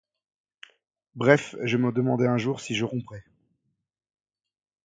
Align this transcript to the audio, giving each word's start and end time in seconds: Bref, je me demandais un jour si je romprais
Bref, 1.13 1.55
je 1.61 1.77
me 1.77 1.91
demandais 1.91 2.25
un 2.25 2.39
jour 2.39 2.59
si 2.59 2.73
je 2.73 2.85
romprais 2.85 3.23